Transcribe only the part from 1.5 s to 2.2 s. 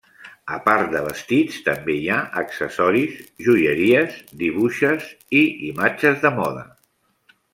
també hi ha